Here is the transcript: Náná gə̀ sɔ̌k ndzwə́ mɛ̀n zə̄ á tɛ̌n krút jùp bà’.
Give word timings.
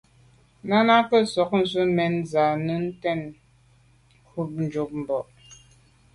Náná 0.69 0.95
gə̀ 1.09 1.23
sɔ̌k 1.33 1.51
ndzwə́ 1.59 1.85
mɛ̀n 1.97 2.13
zə̄ 2.31 2.45
á 2.75 2.77
tɛ̌n 3.01 3.21
krút 4.27 4.49
jùp 4.71 4.91
bà’. 5.07 5.17